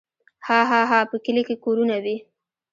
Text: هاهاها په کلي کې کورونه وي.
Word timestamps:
هاهاها 0.47 0.99
په 1.11 1.17
کلي 1.25 1.43
کې 1.47 1.55
کورونه 1.63 1.95
وي. 2.03 2.17